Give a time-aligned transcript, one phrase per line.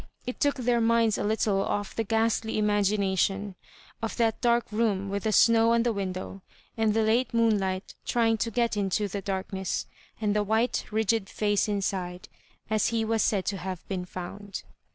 [0.25, 3.55] It took their minds a little off the ghastly imagina tion
[4.01, 6.41] of that dark room with the snow on the window,
[6.75, 9.85] and the late moonlight trying to get into the darkness,
[10.19, 12.29] and the white rigid &^ inside,
[12.67, 14.63] as he was said to have been found.